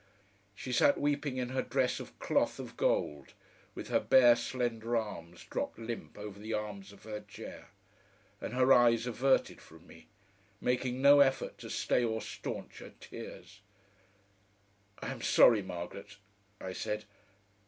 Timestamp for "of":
1.99-2.17, 2.57-2.75, 6.91-7.03